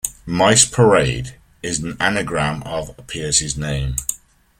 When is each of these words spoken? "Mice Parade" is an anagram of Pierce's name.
"Mice 0.25 0.65
Parade" 0.65 1.35
is 1.61 1.77
an 1.77 1.95
anagram 1.99 2.63
of 2.63 2.91
Pierce's 3.05 3.55
name. 3.55 3.97